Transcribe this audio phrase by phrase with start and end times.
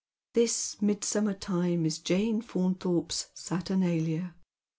[0.33, 4.33] This midsummer time is Jane Faunthorpe's saturnalia.